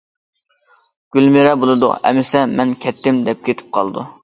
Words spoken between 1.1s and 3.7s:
گۈلمىرە-بولىدۇ ئەمىسە مەن كەتتىم دەپ